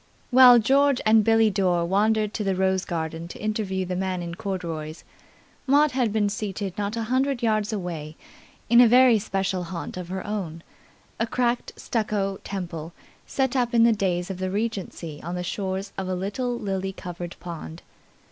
[0.31, 4.33] While George and Billie Dore wandered to the rose garden to interview the man in
[4.33, 5.03] corduroys,
[5.67, 8.15] Maud had been seated not a hundred yards away
[8.67, 10.63] in a very special haunt of her own,
[11.19, 12.93] a cracked stucco temple
[13.27, 16.93] set up in the days of the Regency on the shores of a little lily
[16.93, 17.83] covered pond.